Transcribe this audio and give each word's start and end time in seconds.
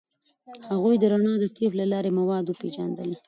هغوی 0.71 0.95
د 0.99 1.03
رڼا 1.11 1.33
د 1.39 1.45
طیف 1.57 1.71
له 1.81 1.85
لارې 1.91 2.11
مواد 2.19 2.45
وپیژندل. 2.47 3.09